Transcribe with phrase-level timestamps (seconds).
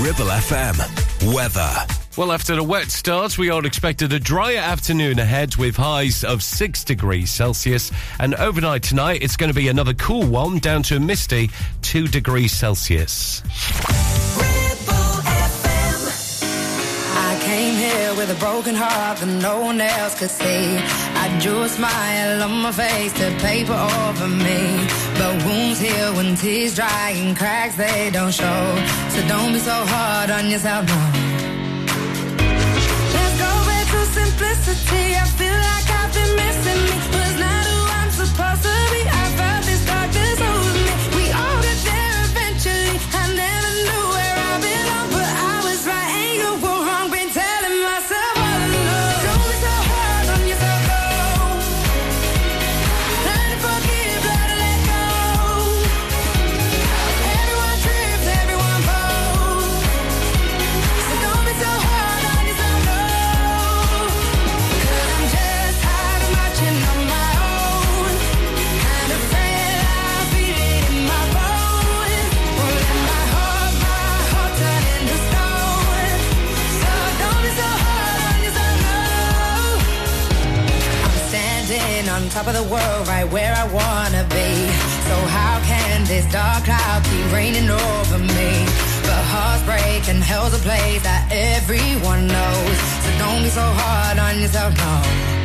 [0.00, 1.34] Ribble FM.
[1.34, 1.70] Weather.
[2.16, 6.42] Well, after the wet start, we are expected a drier afternoon ahead with highs of
[6.42, 7.92] 6 degrees Celsius.
[8.18, 11.50] And overnight tonight, it's going to be another cool one down to a misty
[11.82, 13.42] 2 degrees Celsius.
[17.12, 21.09] I came here with a broken heart that no one else could see.
[21.22, 24.60] I drew a smile on my face to paper over me.
[25.18, 28.62] But wounds heal when tears dry and cracks they don't show.
[29.12, 31.00] So don't be so hard on yourself, no.
[33.14, 35.04] Let's go back to simplicity.
[35.22, 36.94] I feel like I've been missing me.
[37.16, 39.19] Was not who I'm supposed to be.
[82.40, 84.50] Top of the world, right where I wanna be.
[85.08, 88.50] So how can this dark cloud keep raining over me?
[89.02, 92.76] But hearts break and hell's a place that everyone knows.
[93.04, 95.39] So don't be so hard on yourself, no.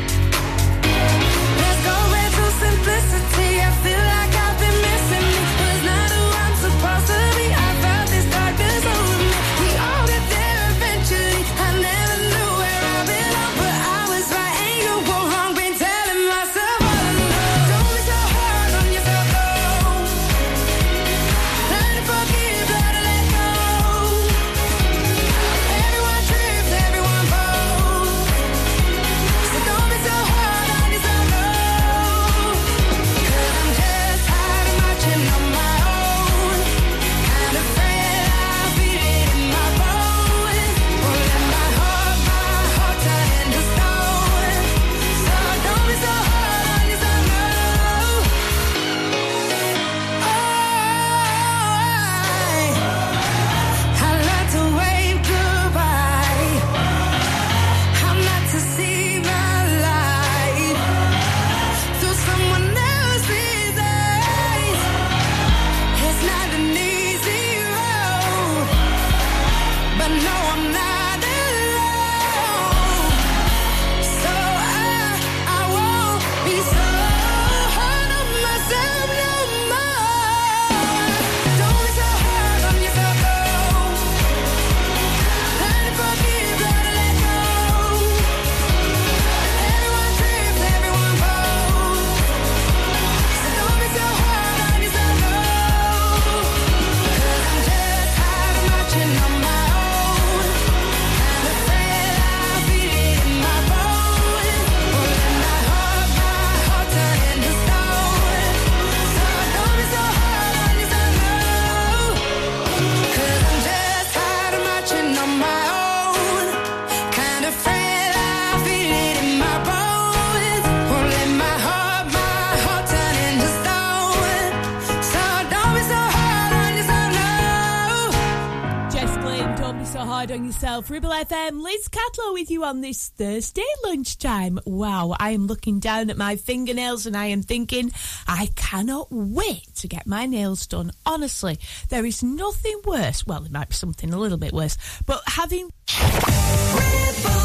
[129.66, 130.92] Don't be so hard on yourself.
[130.92, 134.59] Ribble FM, Liz Catlow with you on this Thursday lunchtime.
[134.64, 137.92] Wow, I am looking down at my fingernails and I am thinking,
[138.28, 140.92] I cannot wait to get my nails done.
[141.04, 141.58] Honestly,
[141.90, 143.25] there is nothing worse.
[143.25, 144.78] Well, it might be something a little bit worse,
[145.08, 145.72] but having.
[145.90, 147.44] I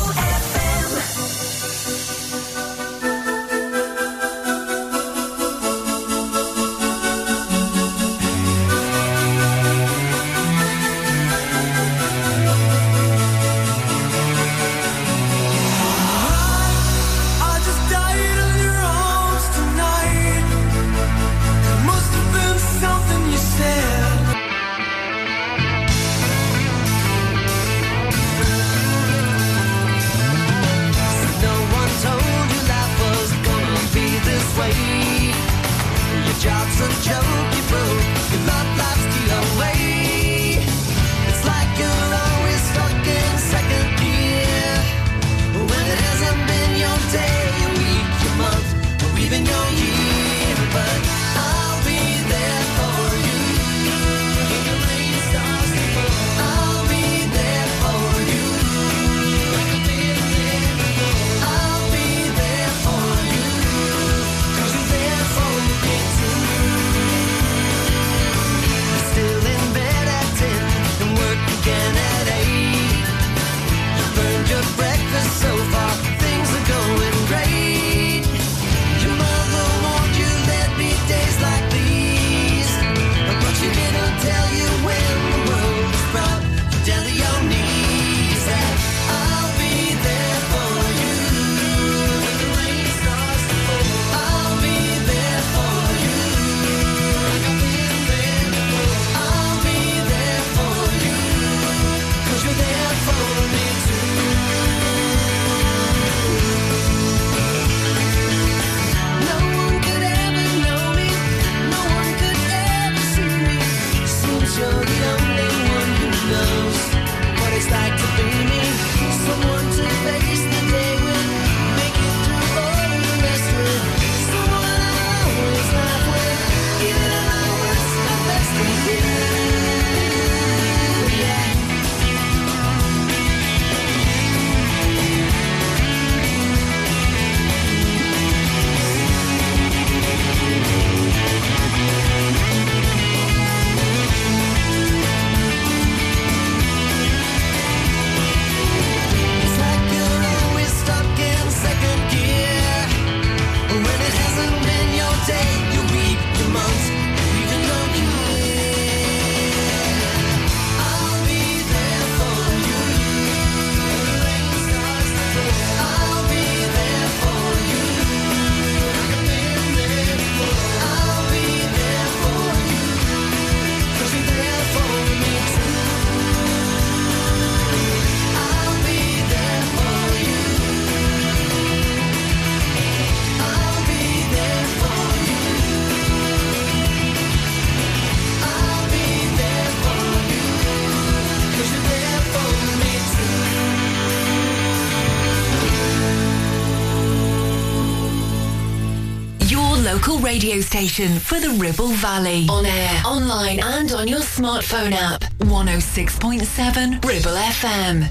[200.31, 202.47] radio station for the Ribble Valley.
[202.49, 205.23] On air, online, and on your smartphone app.
[205.41, 208.09] 106.7 Ribble FM.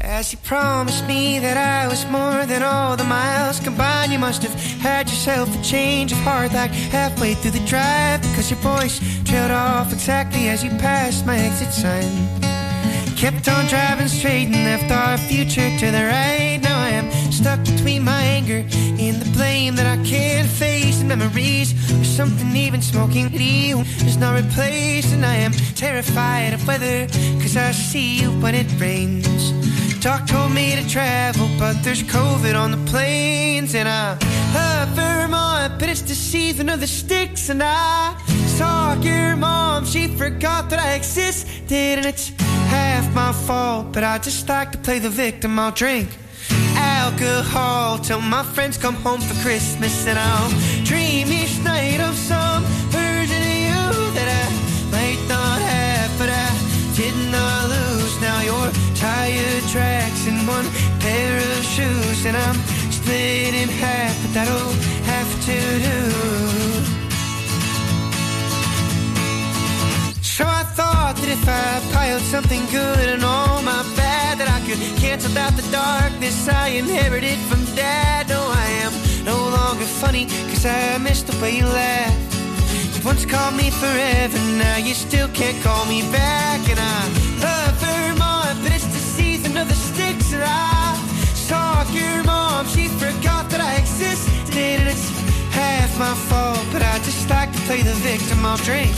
[0.00, 4.42] As you promised me that I was more than all the miles combined, you must
[4.44, 8.96] have had yourself a change of heart like halfway through the drive because your voice
[9.24, 12.62] trailed off exactly as you passed my exit sign.
[13.14, 16.58] Kept on driving straight and left our future to the right.
[16.62, 18.64] Now I am stuck between my anger
[19.32, 25.12] blame that I can't face the memories or something even smoking you is not replaced.
[25.12, 27.06] And I am terrified of weather
[27.36, 29.52] because I see you when it rains.
[30.00, 33.74] Doc told me to travel, but there's COVID on the planes.
[33.74, 34.18] And I
[34.54, 36.02] love Vermont, but it's
[36.32, 37.50] season of the sticks.
[37.50, 41.98] And I saw your mom, she forgot that I existed.
[41.98, 42.28] And it's
[42.68, 45.58] half my fault, but I just like to play the victim.
[45.58, 46.08] I'll drink
[47.02, 50.06] alcohol till my friends come home for Christmas.
[50.06, 50.52] And I'll
[50.90, 52.62] dream each night of some
[52.98, 53.84] version of you
[54.16, 54.46] that I
[54.94, 56.50] might not have, but I
[57.00, 58.14] did not lose.
[58.20, 60.68] Now you're tire tracks and one
[61.04, 62.58] pair of shoes, and I'm
[62.98, 64.74] split in half, but that'll
[65.12, 67.01] have to do.
[70.42, 74.58] So I thought that if I piled something good and all my bad, that I
[74.66, 78.28] could cancel out the darkness I inherited from dad.
[78.28, 82.34] No, I am no longer funny, cause I missed the way you laughed.
[82.74, 86.58] You once called me forever, now you still can't call me back.
[86.66, 86.98] And I
[87.38, 90.32] love Vermont, but it's the season of the sticks.
[90.32, 90.98] And I
[91.38, 94.58] saw your mom, she forgot that I existed.
[94.58, 95.06] And it's
[95.54, 98.44] half my fault, but I just like to play the victim.
[98.44, 98.90] I'll drink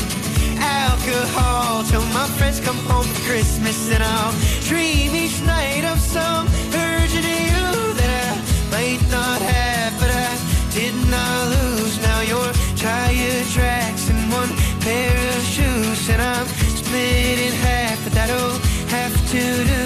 [0.64, 3.90] alcohol till my friends come home for Christmas.
[3.90, 4.35] And I'll
[4.71, 7.68] dream each night of some version of you
[8.00, 8.33] that I
[8.75, 10.33] might not have, but I
[10.73, 11.94] did not lose.
[12.02, 16.47] Now you're tire tracks and one pair of shoes, and I'm
[16.80, 18.59] split in half, but that'll
[18.97, 19.83] have to do.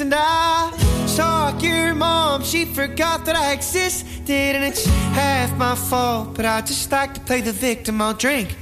[0.00, 0.72] And I
[1.06, 2.42] saw your mom.
[2.42, 6.34] She forgot that I existed, and it's half my fault.
[6.34, 8.00] But I just like to play the victim.
[8.00, 8.56] I'll drink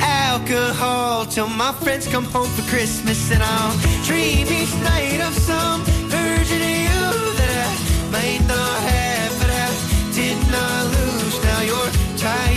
[0.00, 5.82] alcohol till my friends come home for Christmas, and I'll dream each night of some
[6.08, 7.04] version of you
[7.38, 7.70] that I
[8.10, 9.68] might not have, but I
[10.12, 11.44] did not lose.
[11.44, 12.51] Now you're tire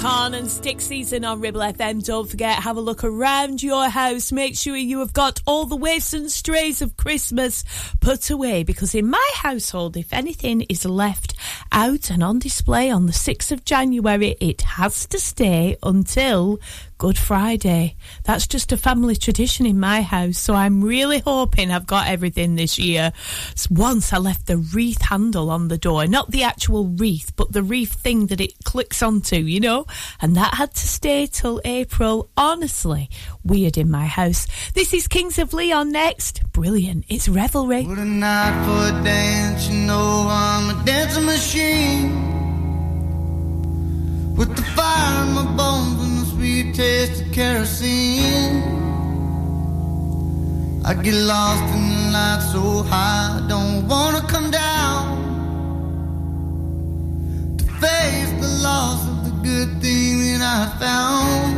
[0.00, 2.02] corn and stick season on Ribble FM.
[2.02, 4.32] Don't forget, have a look around your house.
[4.32, 7.64] Make sure you have got all the waifs and strays of Christmas
[8.00, 11.34] put away because in my household, if anything is left
[11.70, 16.58] out and on display on the 6th of January, it has to stay until
[17.00, 17.96] Good Friday.
[18.24, 22.56] That's just a family tradition in my house, so I'm really hoping I've got everything
[22.56, 23.12] this year.
[23.70, 27.62] Once I left the wreath handle on the door, not the actual wreath, but the
[27.62, 29.86] wreath thing that it clicks onto, you know,
[30.20, 32.28] and that had to stay till April.
[32.36, 33.08] Honestly,
[33.42, 34.46] weird in my house.
[34.74, 36.42] This is Kings of Leon next.
[36.52, 37.06] Brilliant.
[37.08, 37.86] It's revelry.
[37.86, 42.26] What a night for a dance, you know I'm a dancing machine.
[44.36, 46.09] With the fire in my bones
[46.40, 48.62] sweet taste of kerosene.
[50.86, 55.02] I get lost in the light so high, don't wanna come down.
[57.58, 61.52] To face the loss of the good thing that I found.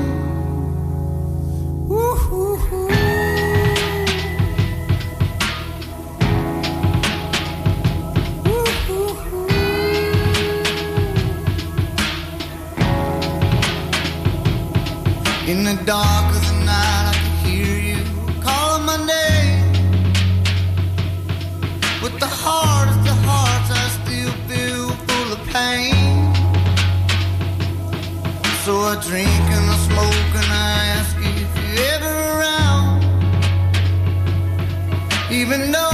[1.89, 3.02] Woo-hoo-hoo.
[15.53, 18.03] In the dark of the night, I can hear you
[18.41, 19.73] calling my name.
[22.03, 26.33] With the hardest of the hearts, I still feel full of pain.
[28.65, 33.01] So I drink and I smoke and I ask if you're ever around.
[35.31, 35.92] Even though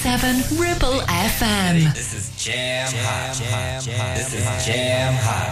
[0.00, 1.92] 106.7 Ribble FM.
[1.92, 3.36] This is Jam Hot.
[4.16, 5.49] This is Jam Hot.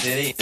[0.00, 0.39] City.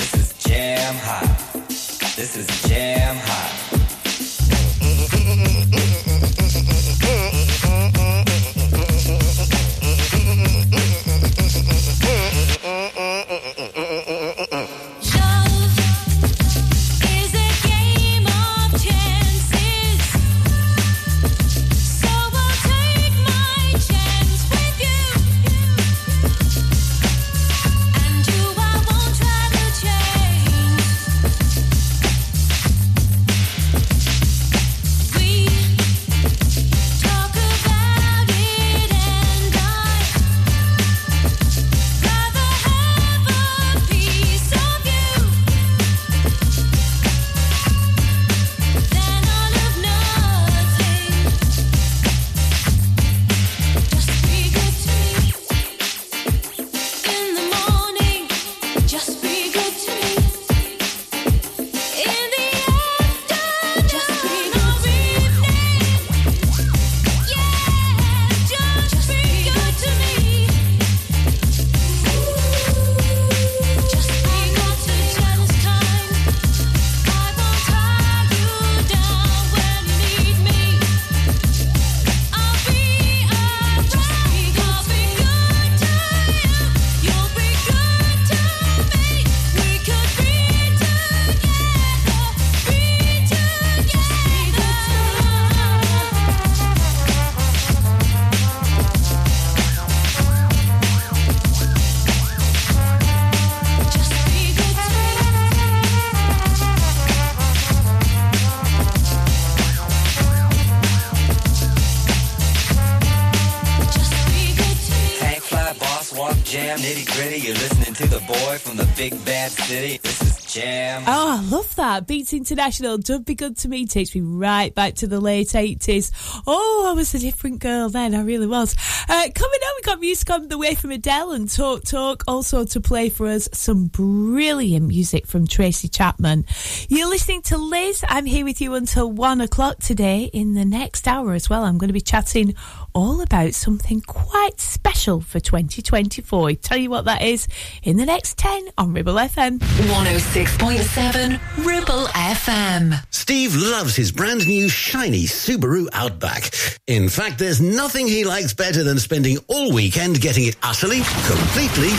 [119.68, 119.98] City.
[120.02, 121.02] This is Jam.
[121.06, 122.06] Oh, I love that.
[122.06, 126.42] Beats International, Dub Be Good to Me, takes me right back to the late 80s.
[126.46, 128.74] Oh, I was a different girl then, I really was.
[129.10, 132.64] Uh, coming up, we got music on the way from Adele and Talk Talk, also
[132.64, 136.46] to play for us some brilliant music from Tracy Chapman.
[136.88, 138.02] You're listening to Liz.
[138.08, 140.30] I'm here with you until one o'clock today.
[140.32, 142.54] In the next hour as well, I'm going to be chatting
[142.98, 146.48] all about something quite special for 2024.
[146.48, 147.46] I Tell you what that is
[147.84, 149.58] in the next 10 on Ribble FM.
[149.58, 153.00] 106.7 Ribble FM.
[153.14, 156.50] Steve loves his brand new shiny Subaru Outback.
[156.88, 161.90] In fact, there's nothing he likes better than spending all weekend getting it utterly, completely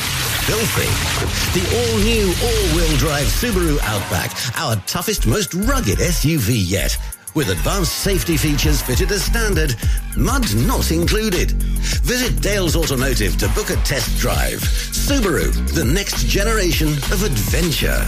[0.44, 0.90] filthy.
[1.58, 6.98] The all-new all-wheel drive Subaru Outback, our toughest, most rugged SUV yet.
[7.40, 9.74] With advanced safety features fitted as standard,
[10.18, 11.52] mud not included.
[12.04, 14.60] Visit Dales Automotive to book a test drive.
[14.60, 18.06] Subaru, the next generation of adventure.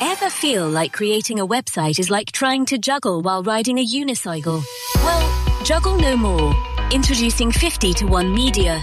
[0.00, 4.64] Ever feel like creating a website is like trying to juggle while riding a unicycle?
[4.96, 6.52] Well, juggle no more.
[6.90, 8.82] Introducing 50 to 1 Media.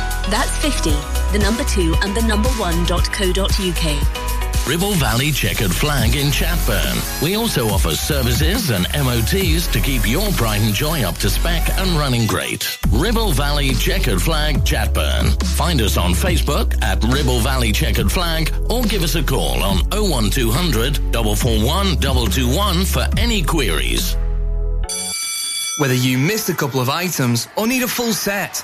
[0.29, 0.91] That's 50,
[1.31, 4.27] the number 2 and the number 1.co.uk.
[4.67, 7.21] Ribble Valley Checkered Flag in Chatburn.
[7.21, 11.67] We also offer services and MOTs to keep your pride and joy up to spec
[11.77, 12.77] and running great.
[12.91, 15.41] Ribble Valley Checkered Flag Chatburn.
[15.57, 19.77] Find us on Facebook at Ribble Valley Checkered Flag or give us a call on
[19.89, 24.15] 01200 441 221 for any queries.
[25.79, 28.63] Whether you missed a couple of items or need a full set,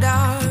[0.00, 0.47] dark.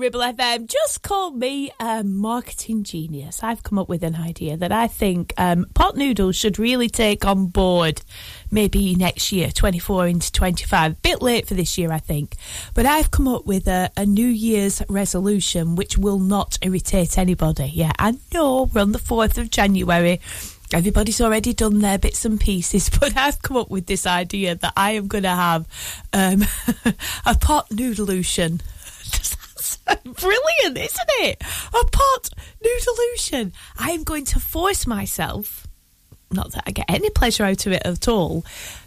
[0.00, 3.42] Ribble FM just call me a marketing genius.
[3.42, 7.26] I've come up with an idea that I think um, pot noodles should really take
[7.26, 8.00] on board
[8.50, 10.92] maybe next year, 24 into 25.
[10.92, 12.36] A Bit late for this year, I think.
[12.72, 17.70] But I've come up with a, a New Year's resolution which will not irritate anybody.
[17.74, 20.18] Yeah, I know we're on the 4th of January.
[20.72, 24.72] Everybody's already done their bits and pieces, but I've come up with this idea that
[24.78, 25.66] I am going to have
[26.14, 26.44] um,
[27.26, 28.62] a pot noodlelution.
[30.04, 31.42] Brilliant, isn't it?
[31.68, 32.30] A pot
[32.64, 33.52] noodlelution.
[33.78, 35.66] I am going to force myself,
[36.30, 38.44] not that I get any pleasure out of it at all,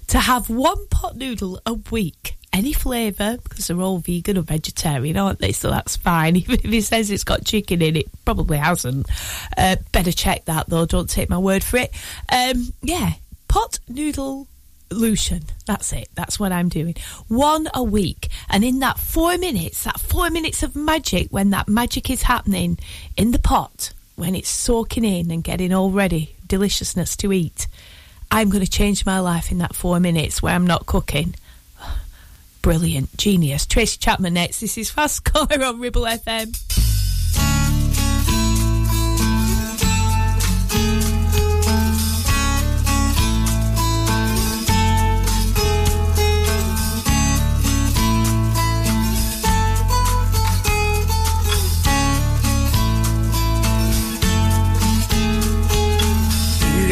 [0.08, 2.38] to have one pot noodle a week.
[2.52, 5.54] Any flavour, because they're all vegan or vegetarian, aren't they?
[5.54, 6.36] So that's fine.
[6.38, 9.10] Even if it says it's got chicken in it, probably hasn't.
[9.58, 11.92] Uh, better check that though, don't take my word for it.
[12.32, 13.14] Um, yeah,
[13.48, 14.48] pot noodle
[14.96, 15.44] Lucian.
[15.66, 16.10] That's it.
[16.16, 16.96] That's what I'm doing.
[17.28, 18.30] One a week.
[18.50, 22.78] And in that four minutes, that four minutes of magic, when that magic is happening
[23.18, 27.68] in the pot, when it's soaking in and getting all ready, deliciousness to eat,
[28.32, 31.36] I'm going to change my life in that four minutes where I'm not cooking.
[32.62, 33.16] Brilliant.
[33.18, 33.66] Genius.
[33.66, 34.60] Tracy Chapman next.
[34.60, 36.93] This is Fast Car on Ribble FM.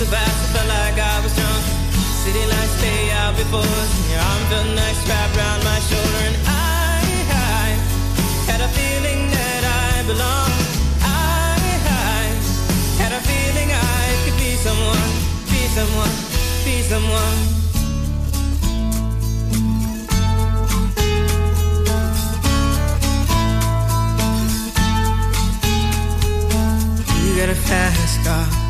[0.00, 1.64] So fast, I felt like I was drunk.
[2.24, 6.22] City lights stay out before and your arm felt nice wrapped around my shoulder.
[6.24, 7.68] And I, I
[8.48, 10.56] had a feeling that I belonged.
[11.04, 12.32] I, I
[12.96, 15.04] had a feeling I could be someone,
[15.52, 16.16] be someone,
[16.64, 17.38] be someone.
[27.20, 28.69] You got a fast car.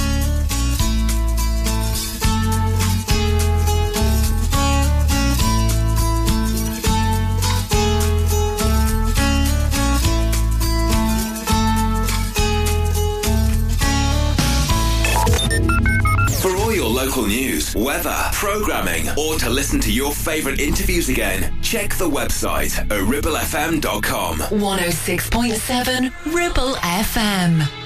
[17.05, 22.77] Local news, weather, programming, or to listen to your favourite interviews again, check the website
[22.77, 24.37] at ribblefm.com.
[24.37, 27.80] 106.7 Ribble FM.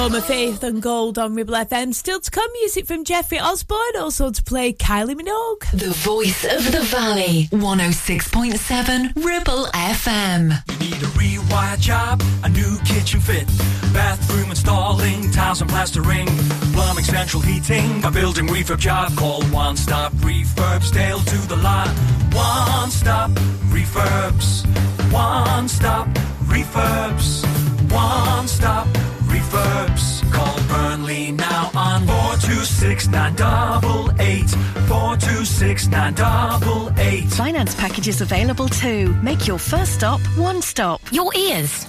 [0.00, 1.92] Paloma Faith and Gold on Ribble FM.
[1.92, 3.96] Still to come, music from Jeffrey Osborne.
[3.98, 5.70] Also to play Kylie Minogue.
[5.72, 7.48] The voice of the valley.
[7.52, 10.62] 106.7 Ribble FM.
[10.70, 13.46] You Need a rewire job, a new kitchen fit,
[13.92, 16.28] bathroom installing, tiles and plastering,
[16.72, 19.14] plumbing, central heating, a building refurb job.
[19.18, 21.88] Call One Stop Refurbs, Dale to the lot.
[22.32, 23.32] One Stop
[23.68, 24.64] Refurbs,
[25.12, 26.08] One Stop
[26.48, 27.44] Refurbs,
[27.90, 28.86] One Stop
[29.26, 30.22] Refurbs.
[30.32, 34.48] Call Burnley now on 426 988,
[34.88, 37.30] 426 988.
[37.30, 39.12] Finance packages available too.
[39.22, 41.00] Make your first stop one stop.
[41.10, 41.84] Your ears.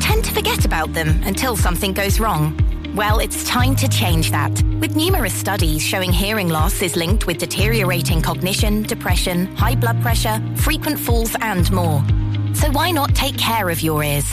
[0.00, 2.58] Tend to forget about them until something goes wrong.
[2.96, 4.50] Well, it's time to change that.
[4.80, 10.42] With numerous studies showing hearing loss is linked with deteriorating cognition, depression, high blood pressure,
[10.56, 12.02] frequent falls, and more.
[12.54, 14.32] So why not take care of your ears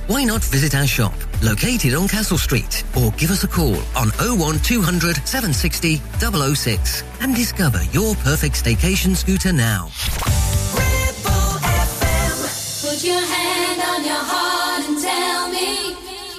[0.11, 4.09] why not visit our shop located on Castle Street or give us a call on
[4.19, 9.85] 01200 760 006 and discover your perfect staycation scooter now.
[12.81, 15.95] Put your hand on your heart and tell me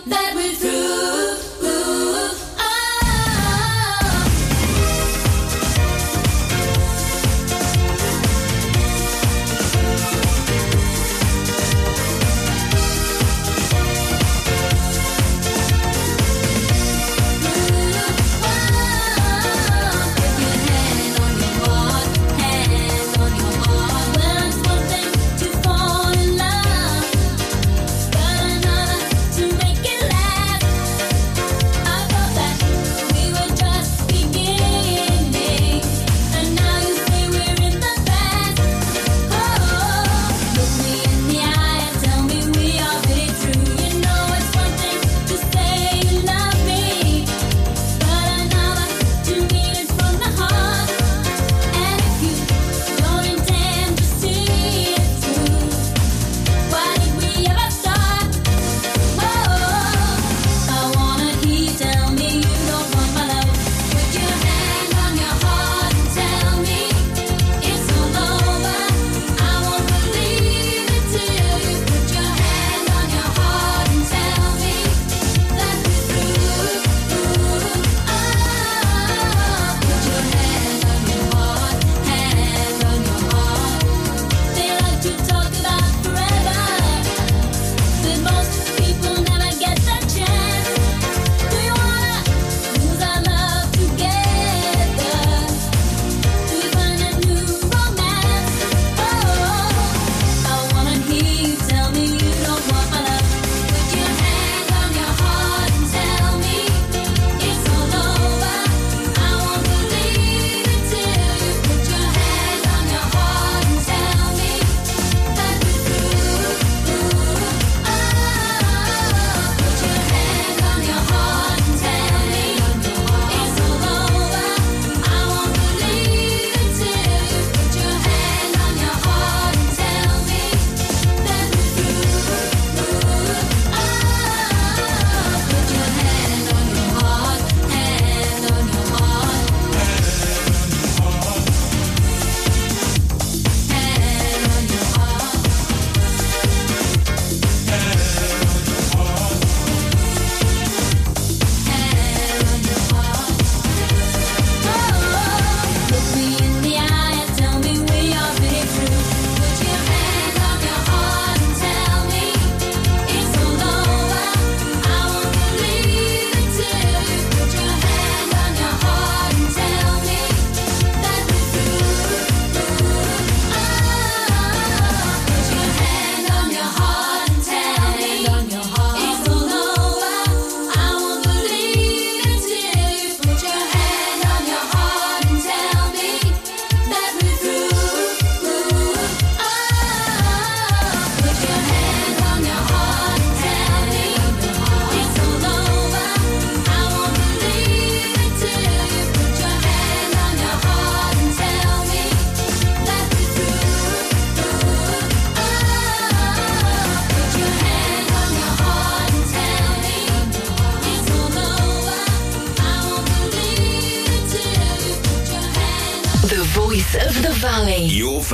[0.07, 0.82] that we're through.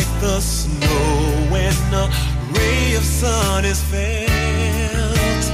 [0.00, 2.06] like the snow when a
[2.56, 5.44] ray of sun is felt.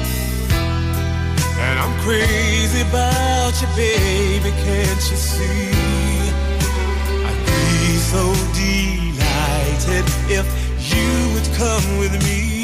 [1.66, 5.70] And I'm crazy about you, baby, can't you see?
[7.26, 8.24] I'd be so
[8.62, 10.06] delighted
[10.38, 10.46] if
[10.90, 12.55] you would come with me.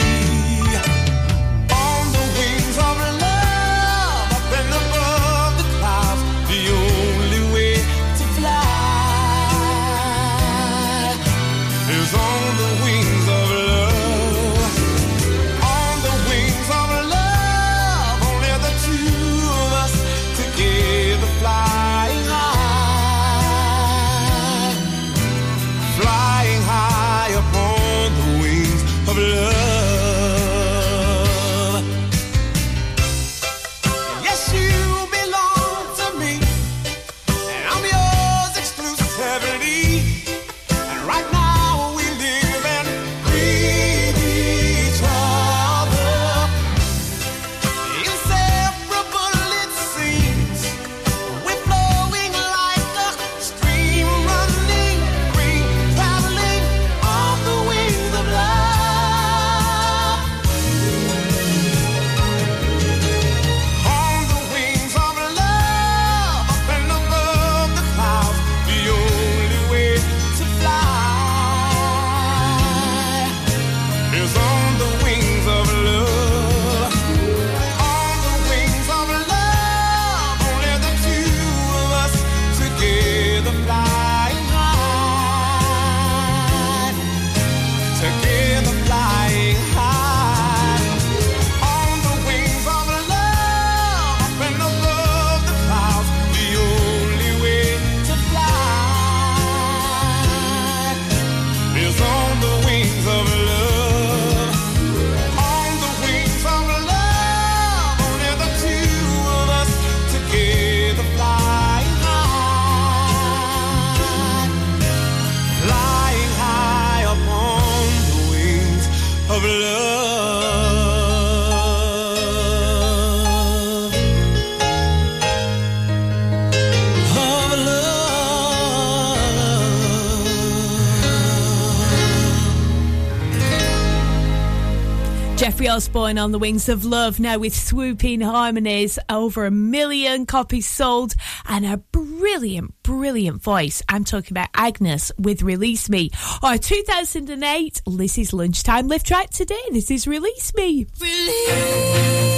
[135.93, 141.12] Osborne on the Wings of Love now with swooping harmonies, over a million copies sold,
[141.47, 143.82] and a brilliant, brilliant voice.
[143.90, 146.09] I'm talking about Agnes with Release Me.
[146.43, 149.61] Our 2008 This is Lunchtime lift track today.
[149.70, 150.86] This is Release Me.
[150.99, 152.32] Release.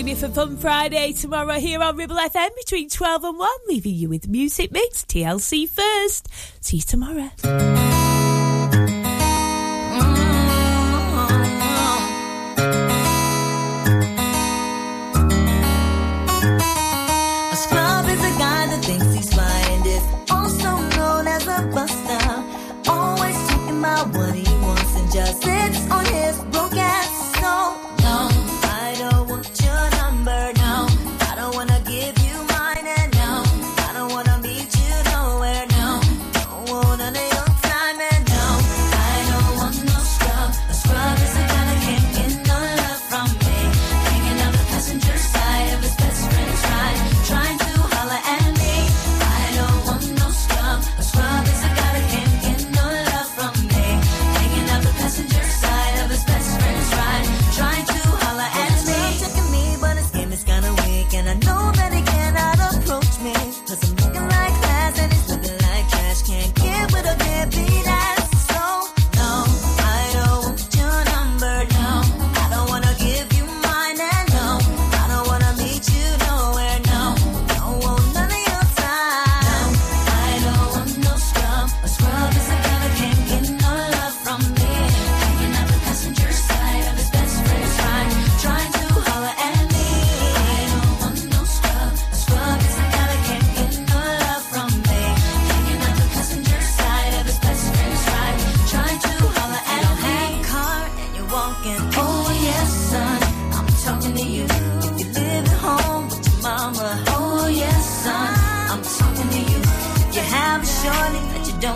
[0.00, 3.94] join me for Fun Friday tomorrow here on Ribble FM between 12 and 1, leaving
[3.94, 6.26] you with Music Mix TLC first.
[6.64, 7.99] See you tomorrow.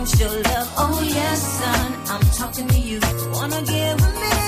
[0.04, 0.72] want your love.
[0.76, 3.00] Oh yes, son, I'm talking to you.
[3.32, 4.43] Wanna get with me?